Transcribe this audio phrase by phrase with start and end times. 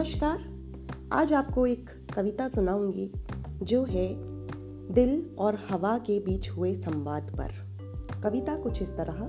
[0.00, 0.38] नमस्कार।
[1.12, 3.12] आज आपको एक कविता सुनाऊँगी,
[3.62, 4.14] जो है,
[4.94, 7.50] दिल और हवा के बीच हुए संवाद पर।
[8.20, 9.26] कविता कुछ इस तरह।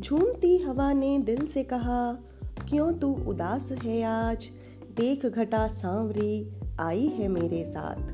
[0.00, 2.12] झूमती हवा ने दिल से कहा,
[2.68, 4.48] क्यों तू उदास है आज?
[4.96, 8.08] देख घटा सांवरी आई है मेरे साथ।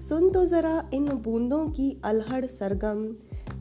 [0.00, 3.14] सुन तो जरा इन बूंदों की अलहड़ सरगम,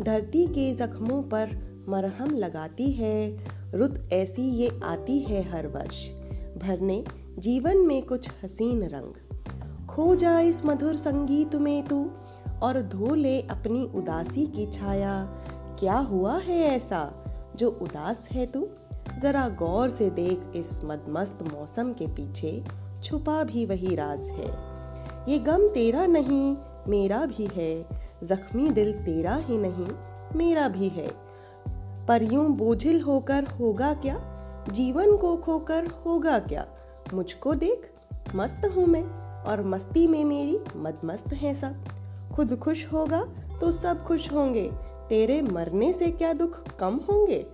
[0.03, 1.49] धरती के जख्मों पर
[1.89, 3.37] मरहम लगाती है।
[3.73, 6.09] रुत ऐसी ये आती है हर वर्ष।
[6.57, 9.13] भरने जीवन में कुछ हसीन रंग।
[9.87, 12.11] खो जा इस मधुर संगीत में तू,
[12.63, 15.23] और धो ले अपनी उदासी की छाया।
[15.79, 17.23] क्या हुआ है ऐसा
[17.55, 18.67] जो उदास है तू?
[19.21, 22.63] जरा गौर से देख इस मदमस्त मौसम के पीछे,
[23.03, 24.49] छुपा भी वही राज है।
[25.31, 26.57] ये गम तेरा नहीं,
[26.87, 27.87] मेरा भी है।
[28.23, 29.87] जख्मी दिल तेरा ही नहीं,
[30.35, 31.11] मेरा भी है।
[32.05, 34.19] पर यूँ बोझिल होकर होगा क्या?
[34.71, 36.67] जीवन को खोकर होगा क्या?
[37.13, 37.89] मुझको देख,
[38.35, 39.03] मस्त हूँ मैं,
[39.43, 41.85] और मस्ती में मेरी मदमस्त है सब।
[42.35, 43.21] खुद खुश होगा
[43.61, 44.69] तो सब खुश होंगे,
[45.09, 47.45] तेरे मरने से क्या दुख कम होंगे?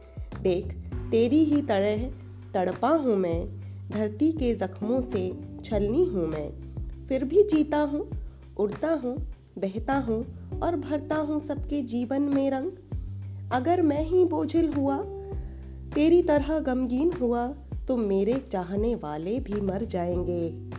[0.42, 0.74] देख,
[1.12, 2.10] तेरी ही तरह
[2.54, 3.46] तड़पा हूँ मैं,
[3.90, 5.30] धरती के जख्मों से
[5.64, 6.50] छलनी हूँ मैं।
[7.08, 8.08] फिर भी जीता हूँ,
[8.58, 9.16] उड़ता हूँ,
[9.58, 10.24] बहता हूँ,
[10.60, 12.72] और भरता हूँ सबके जीवन में रंग।
[13.52, 14.98] अगर मैं ही बोझिल हुआ,
[15.96, 17.48] तेरी तरह गमगीन हुआ
[17.88, 20.74] तो मेरे चाहने वाले भी मर जाएँगे।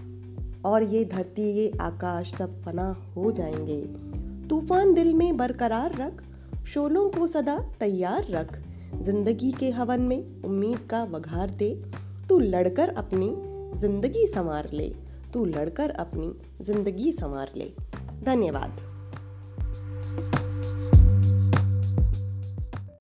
[0.65, 3.81] और ये धरती, ये आकाश सब फना हो जाएँगे।
[4.49, 6.23] तूफ़ान दिल में बरकरार रख,
[6.67, 8.59] शोलों को सदा तैयार रख।
[9.03, 11.83] ज़िंदगी के हवन में उम्मीद का वघार दे।
[12.29, 13.35] तू लड़कर अपनी
[13.81, 14.95] ज़िंदगी संवार ले।
[15.33, 16.33] तू लड़कर अपनी
[16.65, 17.73] ज़िंदगी संवार ले।
[18.25, 18.94] धन्यवाद।